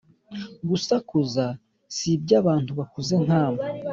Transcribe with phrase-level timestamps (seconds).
[0.69, 1.45] Gusakuza
[1.95, 3.63] si iby’abantu bakuze nkamwe